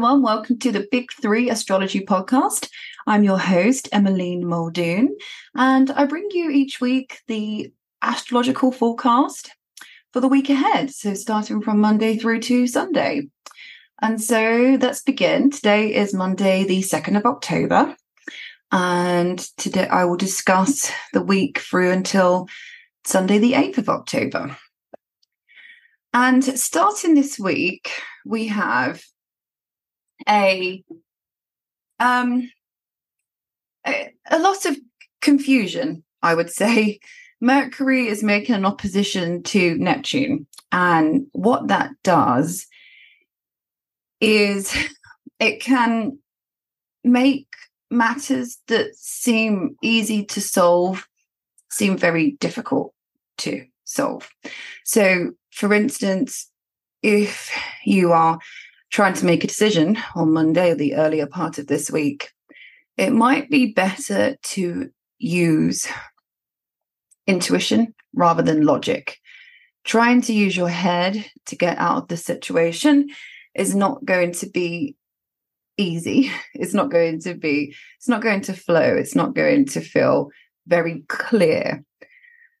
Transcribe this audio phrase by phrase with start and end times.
[0.00, 0.22] everyone.
[0.22, 2.70] Welcome to the Big Three Astrology Podcast.
[3.06, 5.14] I'm your host, Emmeline Muldoon,
[5.54, 7.70] and I bring you each week the
[8.00, 9.50] astrological forecast
[10.14, 10.90] for the week ahead.
[10.90, 13.28] So, starting from Monday through to Sunday.
[14.00, 15.50] And so, let's begin.
[15.50, 17.94] Today is Monday, the 2nd of October.
[18.72, 22.48] And today I will discuss the week through until
[23.04, 24.56] Sunday, the 8th of October.
[26.14, 27.90] And starting this week,
[28.24, 29.02] we have
[30.28, 30.84] a
[31.98, 32.50] um
[33.86, 34.76] a, a lot of
[35.20, 37.00] confusion, I would say.
[37.42, 40.46] Mercury is making an opposition to Neptune.
[40.72, 42.66] And what that does
[44.20, 44.76] is
[45.40, 46.18] it can
[47.02, 47.46] make
[47.90, 51.08] matters that seem easy to solve
[51.70, 52.92] seem very difficult
[53.38, 54.28] to solve.
[54.84, 56.50] So, for instance,
[57.02, 57.50] if
[57.84, 58.38] you are
[58.90, 62.32] trying to make a decision on Monday the earlier part of this week,
[62.96, 65.86] it might be better to use
[67.26, 69.18] intuition rather than logic.
[69.84, 73.08] Trying to use your head to get out of the situation
[73.54, 74.96] is not going to be
[75.76, 76.30] easy.
[76.54, 78.94] It's not going to be, it's not going to flow.
[78.96, 80.30] It's not going to feel
[80.66, 81.84] very clear.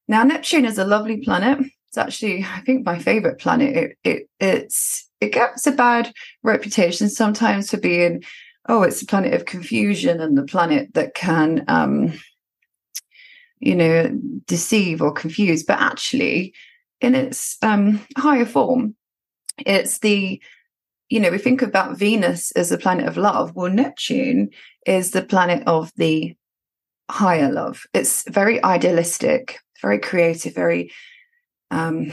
[0.08, 1.58] Now, Neptune is a lovely planet.
[1.90, 3.76] It's actually, I think, my favorite planet.
[3.76, 6.12] It, it it's it gets a bad
[6.44, 8.22] reputation sometimes for being,
[8.68, 12.12] oh, it's a planet of confusion and the planet that can, um,
[13.58, 14.08] you know,
[14.46, 15.64] deceive or confuse.
[15.64, 16.54] But actually,
[17.00, 18.94] in its um, higher form,
[19.58, 20.40] it's the
[21.08, 23.56] you know, we think about Venus as the planet of love.
[23.56, 24.50] Well, Neptune
[24.86, 26.36] is the planet of the
[27.10, 27.82] higher love.
[27.92, 30.92] It's very idealistic, very creative, very
[31.70, 32.12] um,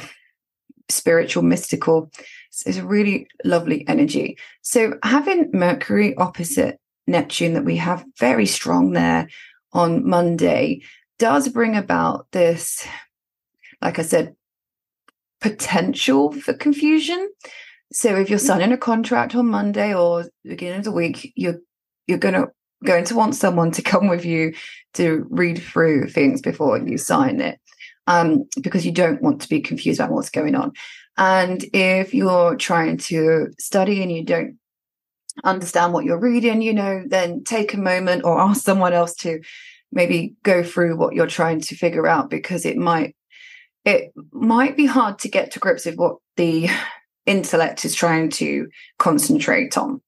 [0.90, 2.12] spiritual, mystical.
[2.66, 4.38] It's a really lovely energy.
[4.62, 9.30] So having Mercury opposite Neptune that we have very strong there
[9.74, 10.82] on Monday
[11.20, 12.86] does bring about this,
[13.82, 14.36] like I said,
[15.42, 17.30] potential for confusion.
[17.92, 21.60] So if you're signing a contract on Monday or beginning of the week, you're
[22.06, 22.48] you're gonna
[22.84, 24.54] going to want someone to come with you
[24.94, 27.60] to read through things before you sign it
[28.08, 30.72] um, because you don't want to be confused about what's going on.
[31.18, 34.58] And if you're trying to study and you don't
[35.44, 39.42] understand what you're reading, you know, then take a moment or ask someone else to
[39.92, 43.16] maybe go through what you're trying to figure out because it might
[43.86, 46.70] it might be hard to get to grips with what the
[47.26, 48.68] intellect is trying to
[49.00, 50.02] concentrate on.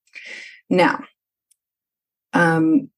[0.70, 1.04] Now,
[2.34, 2.90] um,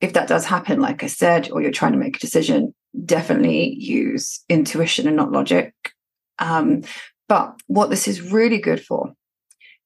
[0.00, 2.74] if that does happen, like I said, or you're trying to make a decision,
[3.04, 5.74] definitely use intuition and not logic.
[6.38, 6.82] Um,
[7.28, 9.12] but what this is really good for,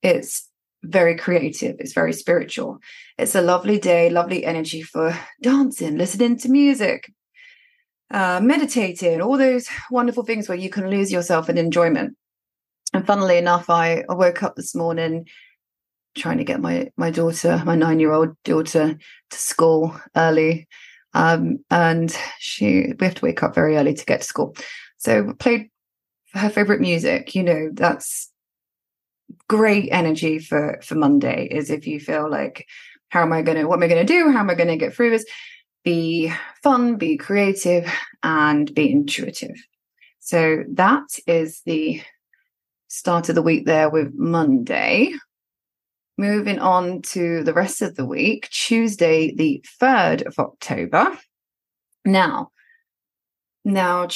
[0.02, 0.48] it's
[0.82, 2.78] very creative, it's very spiritual.
[3.18, 7.12] It's a lovely day, lovely energy for dancing, listening to music,
[8.10, 12.16] uh, meditating, all those wonderful things where you can lose yourself in enjoyment.
[12.92, 15.26] And funnily enough, I, I woke up this morning
[16.16, 18.98] trying to get my my daughter, my nine year old daughter,
[19.30, 20.66] to school early,
[21.14, 24.56] um, and she we have to wake up very early to get to school.
[24.98, 25.70] So played
[26.34, 27.34] her favorite music.
[27.34, 28.30] You know that's
[29.48, 31.48] great energy for for Monday.
[31.50, 32.66] Is if you feel like
[33.08, 34.30] how am I going to what am I going to do?
[34.30, 35.24] How am I going to get through this?
[35.82, 36.32] Be
[36.62, 37.90] fun, be creative,
[38.22, 39.56] and be intuitive.
[40.20, 42.02] So that is the
[42.88, 45.12] start of the week there with Monday.
[46.20, 51.18] Moving on to the rest of the week, Tuesday, the 3rd of October.
[52.04, 52.50] Now,
[53.64, 54.08] now, I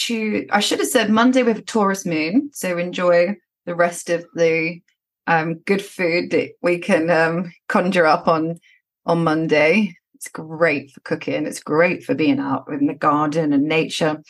[0.61, 2.51] should have said Monday with a Taurus moon.
[2.53, 4.81] So enjoy the rest of the
[5.27, 8.61] um, good food that we can um, conjure up on
[9.07, 9.97] on Monday.
[10.15, 11.47] It's great for cooking.
[11.47, 14.23] It's great for being out in the garden and nature.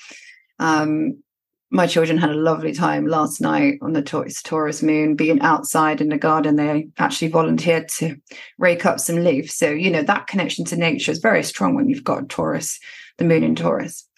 [0.61, 1.25] Um,
[1.75, 6.09] my children had a lovely time last night on the Taurus, moon, being outside in
[6.09, 6.55] the garden.
[6.55, 8.15] They actually volunteered to
[8.59, 9.55] rake up some leaves.
[9.55, 12.79] So, you know, that connection to nature is very strong when you've got Taurus,
[13.19, 14.09] the moon in Taurus.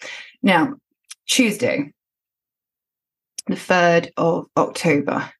[0.43, 0.75] Now,
[1.25, 1.93] Tuesday,
[3.47, 5.31] the 3rd of October,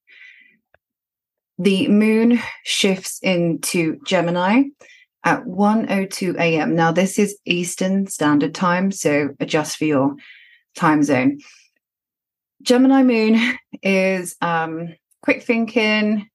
[1.60, 4.64] the moon shifts into Gemini
[5.24, 6.74] at 1.02 a.m.
[6.74, 10.16] Now, this is Eastern Standard Time, so adjust for your
[10.76, 11.38] time zone.
[12.62, 13.40] Gemini Moon
[13.84, 16.30] is um, quick thinking.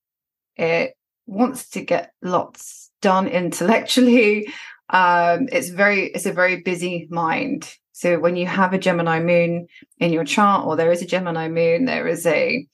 [0.56, 0.94] It
[1.26, 4.48] wants to get lots done intellectually.
[4.90, 7.72] Um, it's very, it's a very busy mind.
[7.92, 9.66] So when you have a Gemini Moon
[9.98, 12.66] in your chart, or there is a Gemini Moon, there is a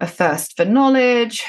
[0.00, 1.44] a thirst for knowledge.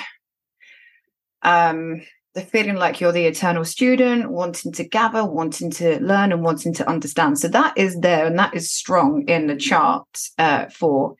[1.44, 2.02] um,
[2.34, 6.74] the feeling like you're the eternal student, wanting to gather, wanting to learn, and wanting
[6.74, 7.38] to understand.
[7.38, 10.08] So that is there, and that is strong in the chart
[10.40, 11.16] uh, for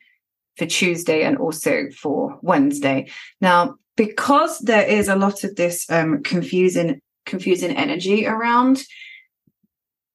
[0.56, 3.10] for Tuesday and also for Wednesday.
[3.40, 8.84] Now, because there is a lot of this um, confusing confusing energy around,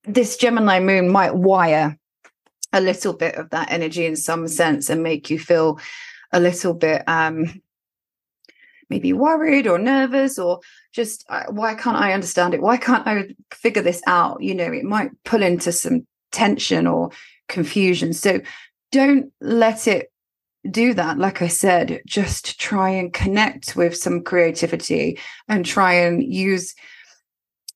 [0.03, 1.97] this Gemini moon might wire
[2.71, 5.79] a little bit of that energy in some sense and make you feel
[6.31, 7.61] a little bit um
[8.89, 10.59] maybe worried or nervous or
[10.91, 12.61] just uh, why can't i understand it?
[12.61, 14.41] Why can't i figure this out?
[14.41, 17.09] You know it might pull into some tension or
[17.47, 18.13] confusion.
[18.13, 18.41] So
[18.91, 20.11] don't let it
[20.69, 25.17] do that like i said just try and connect with some creativity
[25.47, 26.75] and try and use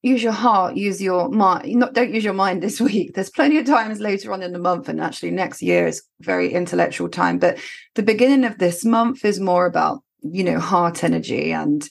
[0.04, 3.16] use your heart use your mind not don't use your mind this week.
[3.16, 6.54] There's plenty of times later on in the month and actually next year is very
[6.54, 7.58] intellectual time but
[7.96, 11.90] the beginning of this month is more about you know heart energy and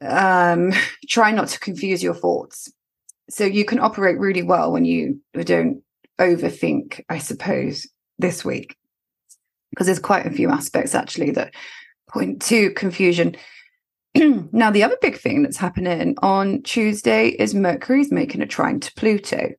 [0.00, 0.72] um
[1.08, 2.72] try not to confuse your thoughts.
[3.28, 5.82] So you can operate really well when you don't
[6.18, 7.88] overthink i suppose
[8.18, 8.76] this week
[9.72, 11.54] because there's quite a few aspects actually that
[12.08, 13.36] point to confusion.
[14.14, 18.92] now, the other big thing that's happening on Tuesday is Mercury's making a trine to
[18.94, 19.52] Pluto.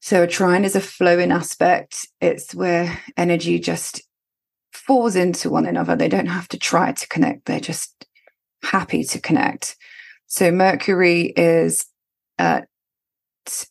[0.00, 4.02] So, a trine is a flowing aspect, it's where energy just
[4.72, 5.96] falls into one another.
[5.96, 8.06] They don't have to try to connect, they're just
[8.62, 9.76] happy to connect.
[10.28, 11.84] So, Mercury is
[12.38, 12.68] at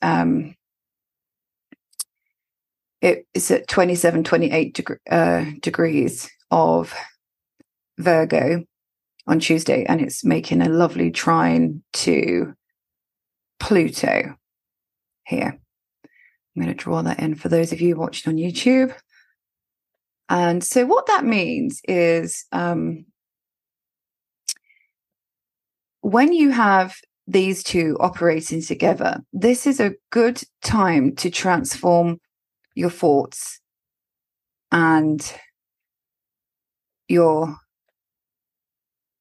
[0.01, 0.56] um,
[3.01, 6.94] it is at 27, 28 deg- uh, degrees of
[7.97, 8.63] Virgo
[9.27, 12.53] on Tuesday, and it's making a lovely trine to
[13.59, 14.35] Pluto
[15.25, 15.59] here.
[16.55, 18.95] I'm going to draw that in for those of you watching on YouTube.
[20.29, 23.05] And so, what that means is um,
[26.01, 26.95] when you have
[27.27, 32.19] these two operating together, this is a good time to transform
[32.77, 33.59] your thoughts
[34.71, 35.33] and
[37.07, 37.57] your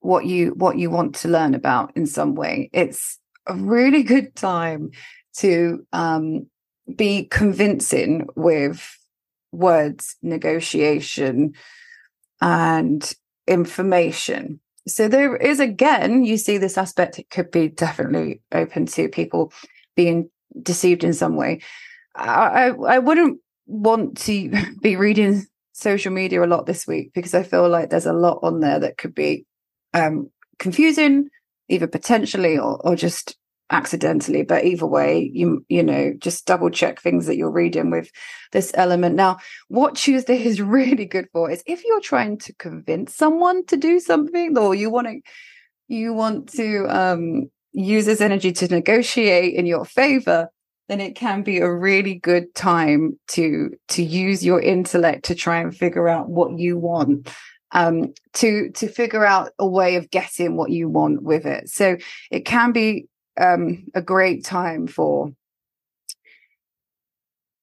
[0.01, 2.69] what you what you want to learn about in some way.
[2.73, 4.91] It's a really good time
[5.39, 6.47] to um,
[6.95, 8.97] be convincing with
[9.53, 11.55] words negotiation
[12.41, 13.13] and
[13.47, 14.61] information.
[14.87, 19.53] So there is again you see this aspect it could be definitely open to people
[19.97, 20.29] being
[20.63, 21.61] deceived in some way.
[22.15, 27.43] I, I wouldn't want to be reading social media a lot this week because I
[27.43, 29.45] feel like there's a lot on there that could be
[29.93, 31.29] um, confusing,
[31.69, 33.37] either potentially or, or just
[33.71, 34.43] accidentally.
[34.43, 38.11] But either way, you you know, just double check things that you're reading with
[38.53, 39.17] this element.
[39.17, 43.77] Now, what Tuesday is really good for is if you're trying to convince someone to
[43.77, 45.21] do something, or you want to
[45.89, 50.49] you want to um, use this energy to negotiate in your favor
[50.89, 55.59] then it can be a really good time to to use your intellect to try
[55.59, 57.29] and figure out what you want
[57.73, 61.69] um to to figure out a way of getting what you want with it.
[61.69, 61.97] So
[62.31, 65.31] it can be um a great time for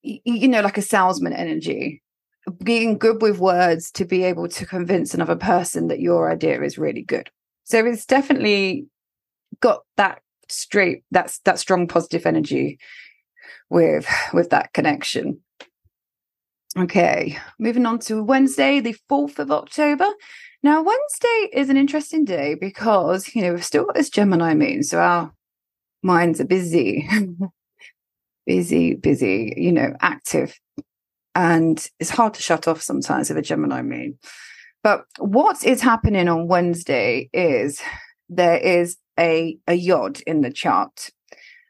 [0.03, 2.01] you know like a salesman energy
[2.61, 6.77] being good with words to be able to convince another person that your idea is
[6.77, 7.29] really good.
[7.63, 8.87] So it's definitely
[9.61, 12.77] got that straight that's that strong positive energy
[13.69, 15.41] with with that connection.
[16.77, 20.07] Okay, moving on to Wednesday, the 4th of October.
[20.63, 24.81] Now, Wednesday is an interesting day because, you know, we've still got this Gemini moon,
[24.81, 25.33] so our
[26.01, 27.07] minds are busy,
[28.47, 30.57] busy, busy, you know, active.
[31.35, 34.17] And it's hard to shut off sometimes with a Gemini moon.
[34.83, 37.81] But what is happening on Wednesday is
[38.29, 41.09] there is a, a yod in the chart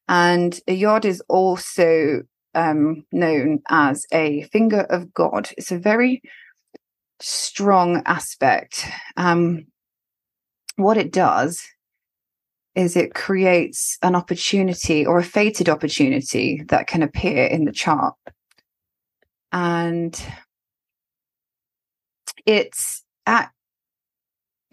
[0.07, 2.21] and a yod is also
[2.55, 5.49] um, known as a finger of God.
[5.57, 6.21] It's a very
[7.19, 8.85] strong aspect.
[9.17, 9.67] Um,
[10.75, 11.61] what it does
[12.75, 18.15] is it creates an opportunity or a fated opportunity that can appear in the chart.
[19.51, 20.19] And
[22.45, 23.51] it's at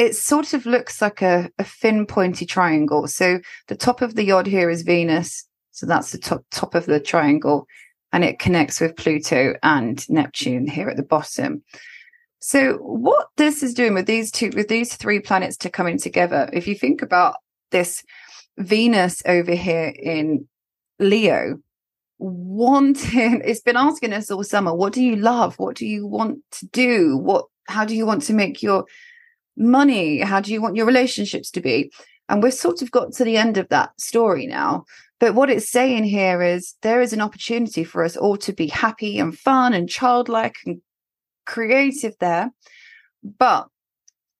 [0.01, 3.07] it sort of looks like a, a thin pointy triangle.
[3.07, 3.39] So
[3.69, 5.47] the top of the yod here is Venus.
[5.73, 7.67] So that's the top top of the triangle.
[8.11, 11.63] And it connects with Pluto and Neptune here at the bottom.
[12.39, 16.49] So what this is doing with these two, with these three planets to coming together,
[16.51, 17.37] if you think about
[17.71, 18.03] this
[18.57, 20.49] Venus over here in
[20.99, 21.59] Leo,
[22.19, 25.57] wanting it's been asking us all summer, what do you love?
[25.59, 27.19] What do you want to do?
[27.19, 28.87] What how do you want to make your
[29.61, 30.21] money?
[30.21, 31.93] How do you want your relationships to be?
[32.29, 34.85] And we've sort of got to the end of that story now.
[35.19, 38.69] But what it's saying here is there is an opportunity for us all to be
[38.69, 40.81] happy and fun and childlike and
[41.45, 42.51] creative there.
[43.23, 43.69] But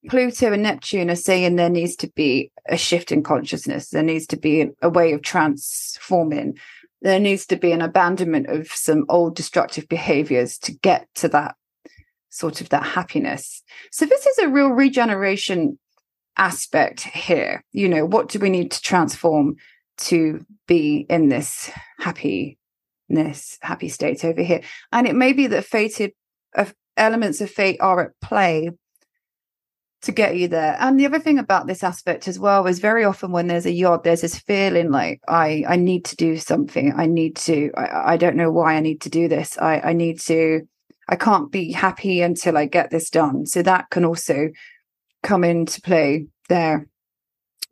[0.09, 3.91] Pluto and Neptune are saying there needs to be a shift in consciousness.
[3.91, 6.57] There needs to be a way of transforming.
[7.03, 11.57] There needs to be an abandonment of some old destructive behaviors to get to that
[12.31, 13.63] sort of that happiness.
[13.93, 15.79] So this is a real regeneration
[16.37, 17.63] aspect here.
[17.73, 19.57] You know, what do we need to transform
[19.99, 24.63] to be in this happiness, happy state over here?
[24.93, 26.13] And it may be that fated
[26.57, 28.71] uh, elements of fate are at play
[30.03, 30.77] to get you there.
[30.81, 33.73] And the other thing about this aspect as well is very often when there's a
[33.73, 36.95] yod, there's this feeling like I I need to do something.
[36.97, 37.71] I need to.
[37.77, 39.59] I, I don't know why I need to do this.
[39.59, 40.63] I I need to.
[41.11, 43.45] I can't be happy until I get this done.
[43.45, 44.51] So that can also
[45.25, 46.87] come into play there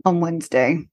[0.05, 0.89] on Wednesday.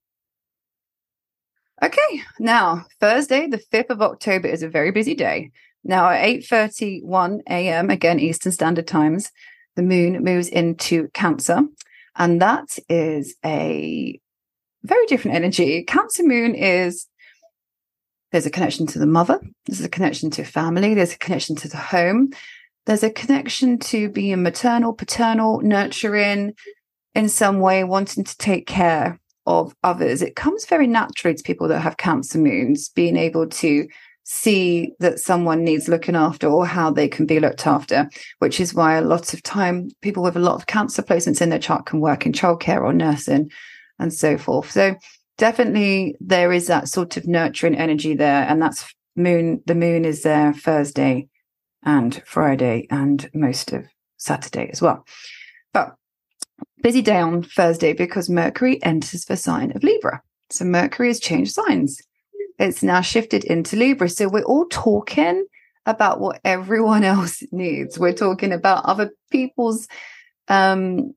[1.84, 5.52] Okay, now Thursday, the 5th of October is a very busy day.
[5.84, 7.90] Now at 8:31 a.m.
[7.90, 9.32] again Eastern Standard Times,
[9.76, 11.64] the moon moves into Cancer,
[12.16, 14.20] and that is a
[14.84, 15.84] very different energy.
[15.84, 17.08] Cancer moon is
[18.36, 21.70] there's a connection to the mother, there's a connection to family, there's a connection to
[21.70, 22.32] the home,
[22.86, 26.54] there's a connection to being maternal, paternal, nurturing
[27.14, 30.22] in some way, wanting to take care of others.
[30.22, 33.88] It comes very naturally to people that have Cancer moons, being able to
[34.26, 38.74] see that someone needs looking after or how they can be looked after, which is
[38.74, 41.86] why a lot of time people with a lot of cancer placements in their chart
[41.86, 43.50] can work in childcare or nursing
[43.98, 44.72] and so forth.
[44.72, 44.98] So
[45.38, 48.44] definitely there is that sort of nurturing energy there.
[48.44, 51.28] And that's moon, the moon is there Thursday
[51.84, 53.86] and Friday and most of
[54.18, 55.06] Saturday as well.
[55.74, 55.96] But
[56.82, 60.22] busy day on Thursday because Mercury enters the sign of Libra.
[60.52, 62.02] So Mercury has changed signs
[62.60, 64.10] it's now shifted into Libra.
[64.10, 65.46] So we're all talking
[65.86, 68.00] about what everyone else needs.
[68.00, 69.88] We're talking about other people's
[70.48, 71.14] um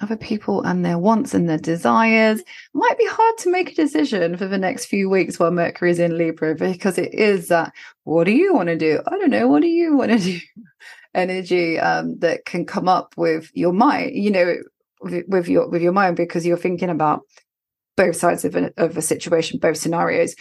[0.00, 2.42] other people and their wants and their desires.
[2.74, 5.98] Might be hard to make a decision for the next few weeks while Mercury is
[5.98, 7.72] in Libra because it is that
[8.04, 9.00] what do you want to do?
[9.06, 9.48] I don't know.
[9.48, 10.38] What do you want to do?
[11.14, 14.56] Energy um, that can come up with your mind, you know,
[15.00, 17.22] with, with your with your mind because you're thinking about
[17.96, 20.34] both sides of a, of a situation, both scenarios.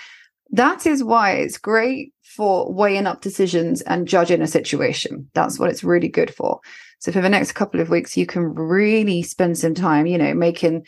[0.52, 5.30] That is why it's great for weighing up decisions and judging a situation.
[5.34, 6.60] That's what it's really good for.
[7.00, 10.34] So for the next couple of weeks, you can really spend some time, you know,
[10.34, 10.86] making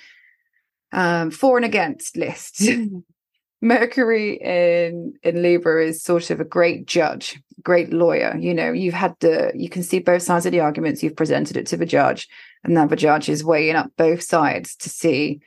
[0.91, 2.67] um, for and against lists.
[3.61, 8.37] Mercury in in Libra is sort of a great judge, great lawyer.
[8.37, 11.01] You know, you've had the you can see both sides of the arguments.
[11.01, 12.27] You've presented it to the judge,
[12.63, 15.41] and now the judge is weighing up both sides to see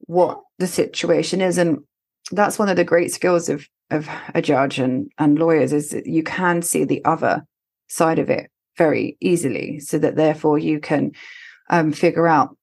[0.00, 1.58] what the situation is.
[1.58, 1.80] And
[2.30, 6.22] that's one of the great skills of of a judge and and lawyers is you
[6.22, 7.44] can see the other
[7.88, 11.12] side of it very easily so that therefore you can
[11.68, 12.56] um, figure out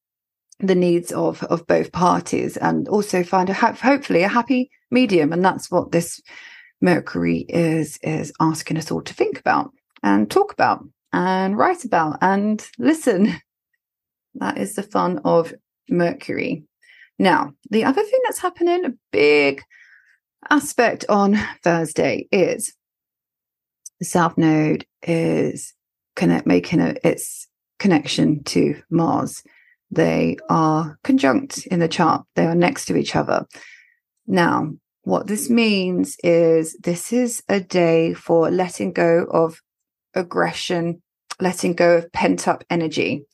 [0.59, 5.45] the needs of of both parties and also find a hopefully a happy medium and
[5.45, 6.21] that's what this
[6.81, 9.71] mercury is is asking us all to think about
[10.03, 13.33] and talk about and write about and listen.
[14.35, 15.53] That is the fun of
[15.89, 16.63] mercury
[17.19, 19.61] now, the other thing that's happening, a big
[20.49, 22.73] aspect on Thursday is
[23.99, 25.73] the South Node is
[26.15, 27.47] connect making a, its
[27.77, 29.43] connection to Mars.
[29.91, 32.25] They are conjunct in the chart.
[32.35, 33.45] They are next to each other.
[34.25, 39.59] Now, what this means is this is a day for letting go of
[40.13, 41.01] aggression,
[41.41, 43.25] letting go of pent up energy.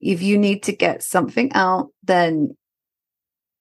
[0.00, 2.56] If you need to get something out, then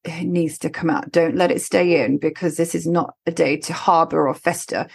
[0.06, 1.12] needs to come out.
[1.12, 4.88] Don't let it stay in because this is not a day to harbor or fester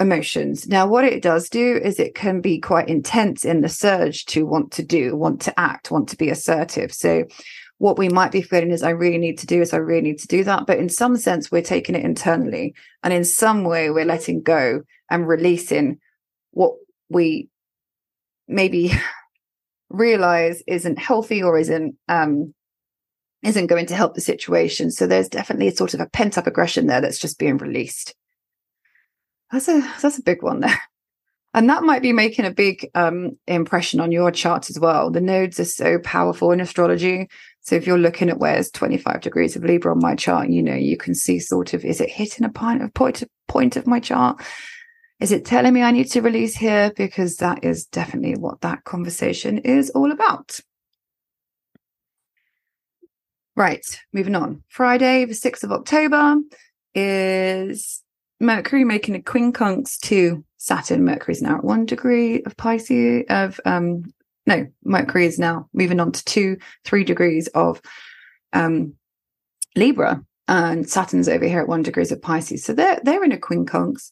[0.00, 0.66] emotions.
[0.66, 4.46] Now, what it does do is it can be quite intense in the surge to
[4.46, 6.92] want to do, want to act, want to be assertive.
[6.92, 7.24] So,
[7.78, 10.18] what we might be feeling is, I really need to do this, I really need
[10.18, 10.66] to do that.
[10.66, 12.74] But in some sense, we're taking it internally.
[13.02, 15.98] And in some way, we're letting go and releasing
[16.50, 16.74] what
[17.08, 17.48] we
[18.48, 18.92] maybe
[19.88, 22.54] realize isn't healthy or isn't um,
[23.42, 24.90] isn't going to help the situation.
[24.90, 28.14] So there's definitely a sort of a pent up aggression there that's just being released.
[29.50, 30.78] That's a that's a big one there.
[31.52, 35.10] And that might be making a big um, impression on your chart as well.
[35.10, 37.28] The nodes are so powerful in astrology.
[37.62, 40.76] So if you're looking at where's 25 degrees of Libra on my chart, you know,
[40.76, 43.98] you can see sort of, is it hitting a point of point, point of my
[43.98, 44.40] chart?
[45.18, 46.92] Is it telling me I need to release here?
[46.96, 50.60] Because that is definitely what that conversation is all about.
[53.56, 54.62] Right, moving on.
[54.68, 56.36] Friday, the 6th of October,
[56.94, 58.02] is
[58.40, 61.04] Mercury making a quincunx to Saturn.
[61.04, 64.12] Mercury is now at one degree of Pisces, of, um,
[64.46, 67.80] no, Mercury is now moving on to two, three degrees of
[68.52, 68.94] um,
[69.76, 72.64] Libra, and Saturn's over here at one degrees of Pisces.
[72.64, 74.10] So they're, they're in a quincunx.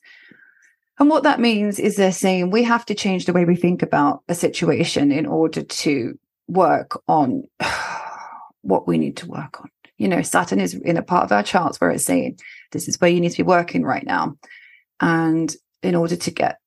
[0.99, 3.83] And what that means is they're saying we have to change the way we think
[3.83, 6.19] about a situation in order to
[6.49, 7.45] work on
[8.69, 9.71] what we need to work on.
[9.97, 12.39] You know, Saturn is in a part of our charts where it's saying
[12.71, 14.37] this is where you need to be working right now.
[15.01, 16.59] And in order to get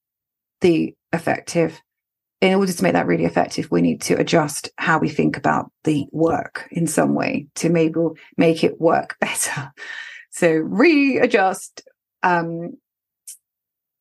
[0.59, 1.81] the effective,
[2.41, 5.71] in order to make that really effective, we need to adjust how we think about
[5.83, 7.99] the work in some way to maybe
[8.35, 9.71] make it work better.
[10.31, 11.83] So readjust
[12.23, 12.77] um,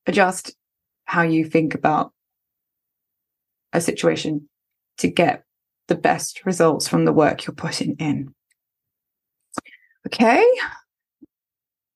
[0.07, 0.55] adjust
[1.05, 2.13] how you think about
[3.73, 4.49] a situation
[4.99, 5.45] to get
[5.91, 8.33] the best results from the work you're putting in.
[10.07, 10.47] Okay.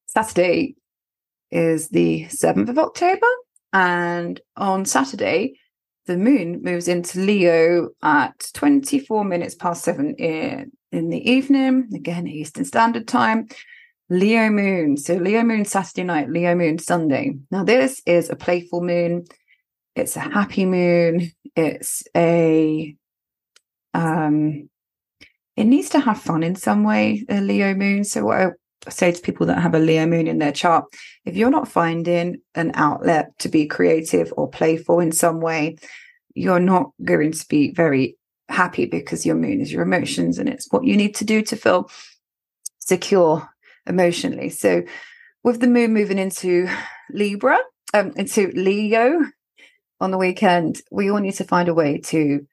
[0.07, 0.75] Saturday
[1.51, 3.27] is the 7th of October.
[3.73, 5.59] And on Saturday,
[6.07, 12.27] the moon moves into Leo at 24 minutes past seven in, in the evening, again,
[12.27, 13.47] Eastern Standard Time.
[14.11, 14.97] Leo moon.
[14.97, 17.37] So Leo moon Saturday night, Leo moon Sunday.
[17.51, 19.25] Now, this is a playful moon.
[19.97, 21.31] It's a happy moon.
[21.57, 22.97] It's a
[23.95, 24.69] um
[25.57, 28.05] it needs to have fun in some way, a Leo moon.
[28.05, 28.37] So what
[28.87, 30.85] I say to people that have a Leo moon in their chart,
[31.25, 35.77] if you're not finding an outlet to be creative or playful in some way,
[36.35, 38.17] you're not going to be very
[38.49, 41.57] happy because your moon is your emotions and it's what you need to do to
[41.57, 41.89] feel
[42.81, 43.49] secure
[43.87, 44.51] emotionally.
[44.51, 44.83] So
[45.43, 46.69] with the moon moving into
[47.11, 47.59] Libra,
[47.95, 49.25] um, into Leo
[50.01, 52.45] on the weekend, we all need to find a way to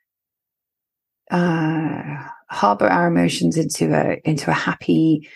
[1.32, 5.30] uh, harbor our emotions into a into a happy,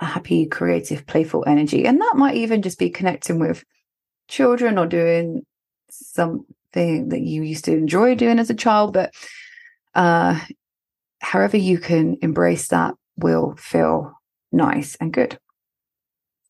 [0.00, 3.64] a happy, creative, playful energy, and that might even just be connecting with
[4.28, 5.42] children or doing
[5.90, 9.14] something that you used to enjoy doing as a child, but
[9.94, 10.38] uh,
[11.20, 14.12] however you can embrace that will feel
[14.50, 15.38] nice and good.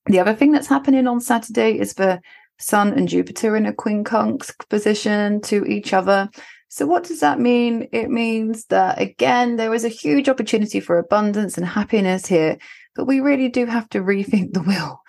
[0.06, 2.20] The other thing that's happening on Saturday is the
[2.58, 6.28] Sun and Jupiter in a quincunx position to each other.
[6.74, 7.86] So, what does that mean?
[7.92, 12.58] It means that, again, there is a huge opportunity for abundance and happiness here,
[12.96, 15.00] but we really do have to rethink the will.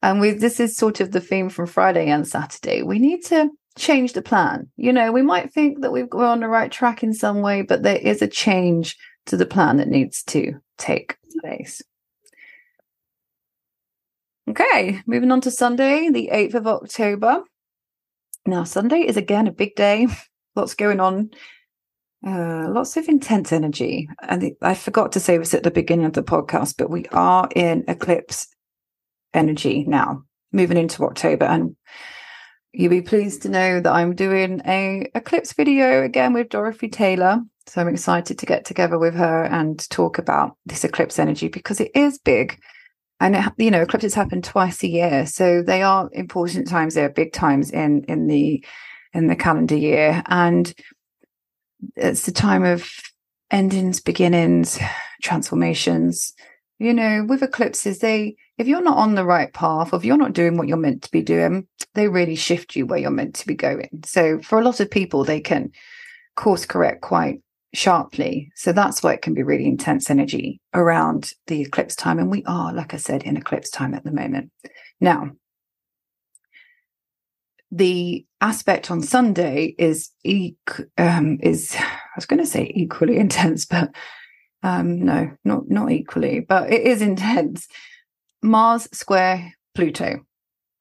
[0.00, 2.82] And we, this is sort of the theme from Friday and Saturday.
[2.82, 4.70] We need to change the plan.
[4.78, 7.60] You know, we might think that we've we're on the right track in some way,
[7.60, 11.82] but there is a change to the plan that needs to take place.
[14.48, 17.42] Okay, moving on to Sunday, the 8th of October.
[18.46, 20.06] Now, Sunday is again a big day,
[20.60, 21.30] lots going on,
[22.26, 24.08] uh, lots of intense energy.
[24.22, 27.48] And I forgot to say this at the beginning of the podcast, but we are
[27.56, 28.46] in eclipse
[29.32, 31.46] energy now, moving into October.
[31.46, 31.76] And
[32.72, 37.40] you'll be pleased to know that I'm doing a eclipse video again with Dorothy Taylor.
[37.66, 41.80] So I'm excited to get together with her and talk about this eclipse energy because
[41.80, 42.58] it is big
[43.20, 47.10] and it, you know eclipses happen twice a year so they are important times they're
[47.10, 48.64] big times in in the
[49.12, 50.74] in the calendar year and
[51.96, 52.88] it's the time of
[53.50, 54.78] endings beginnings
[55.22, 56.32] transformations
[56.78, 60.16] you know with eclipses they if you're not on the right path or if you're
[60.16, 63.34] not doing what you're meant to be doing they really shift you where you're meant
[63.34, 65.70] to be going so for a lot of people they can
[66.36, 67.40] course correct quite
[67.72, 68.50] sharply.
[68.56, 72.18] So that's why it can be really intense energy around the eclipse time.
[72.18, 74.50] And we are, like I said, in eclipse time at the moment.
[75.00, 75.30] Now,
[77.70, 80.10] the aspect on Sunday is
[80.98, 83.94] um, is I was going to say equally intense, but
[84.62, 87.68] um, no, not not equally, but it is intense.
[88.42, 90.20] Mars square Pluto.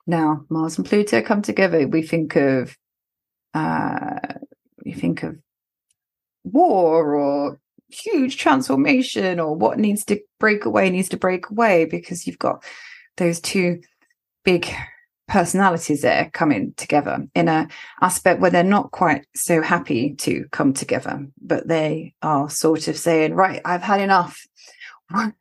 [0.08, 1.88] Now, Mars and Pluto come together.
[1.88, 2.76] We think of
[3.54, 4.20] uh,
[4.84, 5.38] we think of
[6.44, 12.28] war or huge transformation or what needs to break away needs to break away because
[12.28, 12.64] you've got
[13.18, 13.82] those two
[14.46, 14.72] big
[15.30, 17.68] personalities there coming together in a
[18.02, 22.98] aspect where they're not quite so happy to come together but they are sort of
[22.98, 24.46] saying right i've had enough.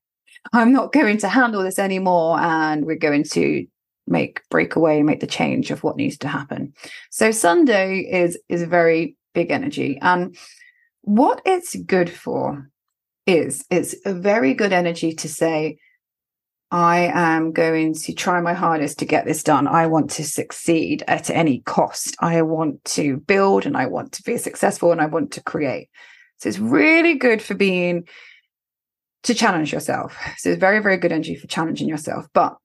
[0.52, 3.66] I'm not going to handle this anymore and we're going to
[4.06, 6.72] make break away make the change of what needs to happen.
[7.10, 10.36] So sunday is is a very big energy and
[11.02, 12.70] what it's good for
[13.26, 15.78] is it's a very good energy to say,
[16.70, 19.66] I am going to try my hardest to get this done.
[19.66, 22.16] I want to succeed at any cost.
[22.20, 25.88] I want to build and I want to be successful and I want to create.
[26.36, 28.06] So it's really good for being
[29.22, 30.16] to challenge yourself.
[30.36, 32.26] So it's very, very good energy for challenging yourself.
[32.34, 32.56] But,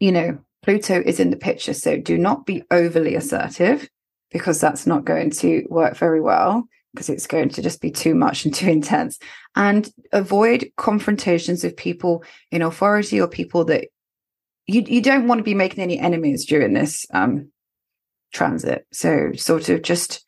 [0.00, 1.74] you know, Pluto is in the picture.
[1.74, 3.88] So do not be overly assertive
[4.30, 8.14] because that's not going to work very well because it's going to just be too
[8.14, 9.18] much and too intense.
[9.56, 13.88] And avoid confrontations with people in authority or people that
[14.66, 17.50] you, you don't want to be making any enemies during this um,
[18.32, 18.86] transit.
[18.92, 20.24] So sort of just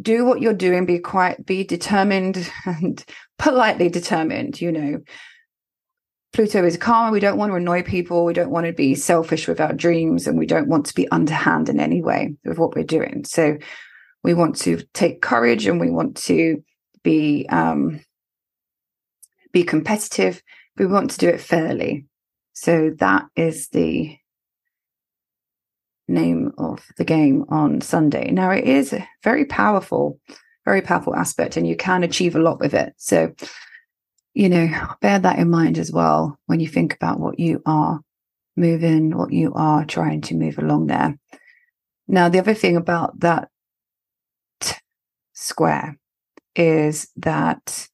[0.00, 3.04] do what you're doing, be quiet, be determined and
[3.38, 5.00] politely determined, you know.
[6.32, 7.12] Pluto is karma.
[7.12, 8.26] We don't want to annoy people.
[8.26, 11.08] We don't want to be selfish with our dreams, and we don't want to be
[11.08, 13.24] underhand in any way with what we're doing.
[13.24, 13.56] So
[14.26, 16.60] we want to take courage and we want to
[17.04, 18.00] be um,
[19.52, 20.42] be competitive.
[20.76, 22.06] We want to do it fairly.
[22.52, 24.18] So that is the
[26.08, 28.32] name of the game on sunday.
[28.32, 30.18] Now it is a very powerful
[30.64, 32.94] very powerful aspect and you can achieve a lot with it.
[32.96, 33.32] So
[34.34, 34.68] you know
[35.00, 38.00] bear that in mind as well when you think about what you are
[38.56, 41.16] moving what you are trying to move along there.
[42.08, 43.50] Now the other thing about that
[45.36, 45.98] square
[46.56, 47.86] is that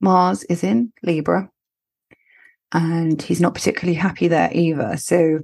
[0.00, 1.50] Mars is in Libra
[2.72, 4.96] and he's not particularly happy there either.
[4.96, 5.40] So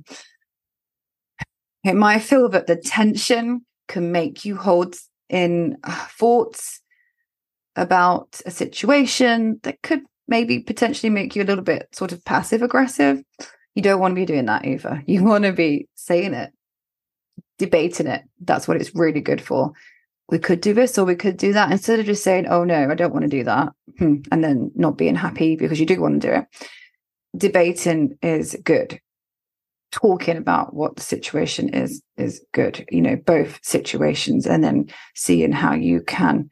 [1.84, 4.94] it might feel that the tension can make you hold
[5.28, 6.80] in uh, thoughts
[7.76, 12.62] about a situation that could maybe potentially make you a little bit sort of passive
[12.62, 13.22] aggressive.
[13.74, 15.02] You don't want to be doing that either.
[15.06, 16.52] You want to be saying it,
[17.58, 18.22] debating it.
[18.40, 19.72] That's what it's really good for
[20.30, 21.70] we could do this or we could do that.
[21.70, 24.70] Instead of just saying oh no i don't want to do that hmm, and then
[24.74, 26.68] not being happy because you do want to do it
[27.36, 29.00] debating is good.
[29.92, 35.50] Talking about what the situation is is good you know both situations and then seeing
[35.50, 36.48] how you can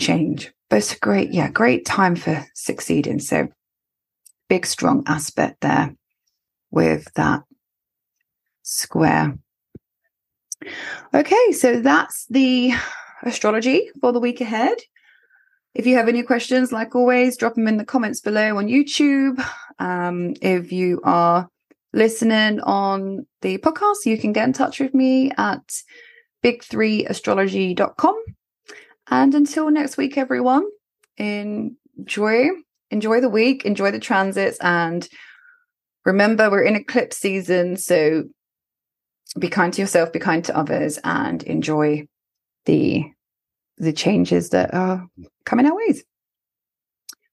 [0.00, 0.52] change.
[0.68, 3.20] But it's a great yeah great time for succeeding.
[3.20, 3.48] So
[4.48, 5.94] big strong aspect there
[6.72, 7.44] with that
[8.62, 9.38] square
[11.14, 12.72] Okay, so that's the
[13.22, 14.78] astrology for the week ahead.
[15.74, 19.44] If you have any questions, like always, drop them in the comments below on YouTube.
[19.78, 21.48] Um, if you are
[21.92, 25.82] listening on the podcast, you can get in touch with me at
[26.44, 28.24] bigthreeastrology.com.
[29.10, 30.66] And until next week, everyone,
[31.16, 32.48] enjoy
[32.90, 35.08] enjoy the week, enjoy the transits, and
[36.04, 38.24] remember we're in eclipse season, so
[39.38, 42.06] be kind to yourself, be kind to others, and enjoy
[42.64, 43.04] the
[43.76, 45.08] the changes that are
[45.44, 46.04] coming our ways.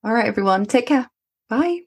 [0.04, 1.10] All right, everyone, take care.
[1.50, 1.82] Bye.